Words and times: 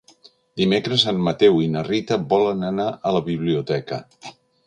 Dimecres 0.61 1.03
en 1.11 1.19
Mateu 1.27 1.59
i 1.65 1.67
na 1.75 1.83
Rita 1.89 2.17
volen 2.33 2.67
anar 2.71 2.87
a 3.09 3.13
la 3.19 3.23
biblioteca. 3.31 4.01